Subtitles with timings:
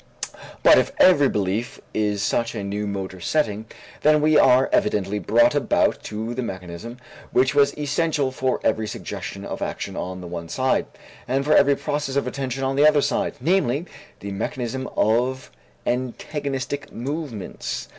[0.63, 3.67] But if every belief is such a new motor setting,
[4.01, 6.97] then we are evidently brought back to the mechanism
[7.29, 10.87] which was essential for every suggestion of action on the one side
[11.27, 13.85] and for every process of attention on the other side, namely,
[14.21, 15.51] the mechanism of
[15.85, 17.87] antagonistic movements.